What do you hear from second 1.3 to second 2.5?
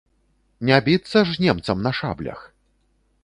з немцам на шаблях.